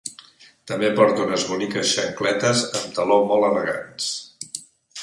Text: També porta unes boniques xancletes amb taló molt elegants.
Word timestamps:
També 0.71 0.89
porta 0.99 1.21
unes 1.27 1.45
boniques 1.51 1.93
xancletes 1.99 2.65
amb 2.81 2.97
taló 2.99 3.21
molt 3.35 3.51
elegants. 3.53 4.11